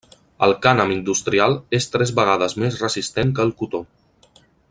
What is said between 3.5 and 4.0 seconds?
cotó.